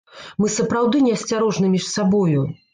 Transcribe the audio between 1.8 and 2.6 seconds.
сабою.